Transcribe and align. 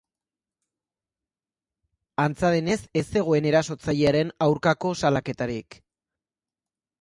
Antza 2.23 2.51
denez, 2.55 2.77
ez 3.01 3.03
zegoen 3.17 3.49
erasotzaileen 3.51 4.33
aurkako 4.47 4.95
salaketarik. 5.03 5.79